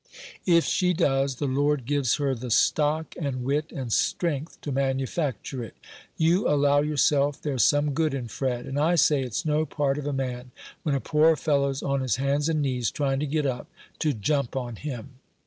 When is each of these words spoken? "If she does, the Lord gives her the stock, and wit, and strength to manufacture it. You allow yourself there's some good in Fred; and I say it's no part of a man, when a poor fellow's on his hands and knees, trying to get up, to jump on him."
"If 0.47 0.63
she 0.65 0.93
does, 0.95 1.35
the 1.35 1.45
Lord 1.45 1.85
gives 1.85 2.15
her 2.15 2.33
the 2.33 2.49
stock, 2.49 3.13
and 3.19 3.43
wit, 3.43 3.71
and 3.71 3.93
strength 3.93 4.59
to 4.61 4.71
manufacture 4.71 5.63
it. 5.63 5.75
You 6.17 6.49
allow 6.49 6.81
yourself 6.81 7.39
there's 7.39 7.63
some 7.63 7.93
good 7.93 8.15
in 8.15 8.27
Fred; 8.27 8.65
and 8.65 8.79
I 8.79 8.95
say 8.95 9.21
it's 9.21 9.45
no 9.45 9.63
part 9.63 9.99
of 9.99 10.07
a 10.07 10.11
man, 10.11 10.49
when 10.81 10.95
a 10.95 10.99
poor 10.99 11.35
fellow's 11.35 11.83
on 11.83 12.01
his 12.01 12.15
hands 12.15 12.49
and 12.49 12.63
knees, 12.63 12.89
trying 12.89 13.19
to 13.19 13.27
get 13.27 13.45
up, 13.45 13.67
to 13.99 14.11
jump 14.11 14.55
on 14.55 14.77
him." 14.77 15.19